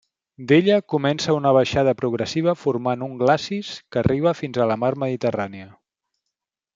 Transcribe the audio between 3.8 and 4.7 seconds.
que arriba fins